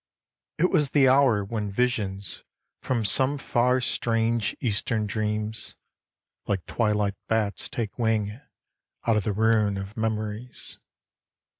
It 0.57 0.71
was 0.71 0.89
the 0.89 1.07
hour 1.07 1.45
when 1.45 1.69
visions 1.69 2.43
from 2.81 3.05
some 3.05 3.37
far 3.37 3.79
Strange 3.79 4.55
Eastern 4.59 5.05
dreams 5.05 5.75
like 6.47 6.65
twilight 6.65 7.13
bats 7.27 7.69
take 7.69 7.99
wing 7.99 8.39
Out 9.05 9.17
of 9.17 9.25
the 9.25 9.33
ruin 9.33 9.77
of 9.77 9.95
memories. 9.95 10.79